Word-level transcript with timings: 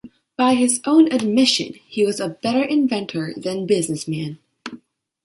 By 0.35 0.55
his 0.55 0.81
own 0.87 1.11
admission, 1.11 1.75
he 1.85 2.03
was 2.07 2.19
a 2.19 2.29
better 2.29 2.63
inventor 2.63 3.35
than 3.37 3.67
businessman. 3.67 4.39